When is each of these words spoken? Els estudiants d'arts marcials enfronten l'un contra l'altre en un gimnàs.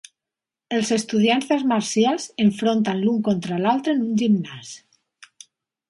Els 0.77 0.87
estudiants 0.95 1.51
d'arts 1.51 1.67
marcials 1.73 2.27
enfronten 2.47 3.05
l'un 3.05 3.23
contra 3.31 3.63
l'altre 3.67 3.97
en 3.99 4.05
un 4.11 4.21
gimnàs. 4.23 4.77